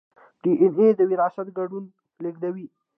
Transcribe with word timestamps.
ډي 0.41 0.51
این 0.61 0.73
اې 0.79 0.87
د 0.99 1.01
وراثت 1.11 1.47
کوډونه 1.55 1.89
لیږدوي 2.23 2.65